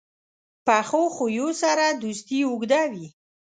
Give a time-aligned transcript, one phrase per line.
[0.65, 3.07] پخو خویو سره دوستي اوږده وي